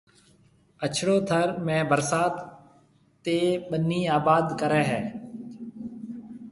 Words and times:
اڇڙو 0.85 1.15
ٿر 1.29 1.47
۾ 1.67 1.75
ڀرسات 1.89 2.33
تَي 3.23 3.37
ٻنِي 3.69 4.01
آباد 4.17 4.45
ڪرَي 4.61 4.83
ھيََََ 4.91 5.01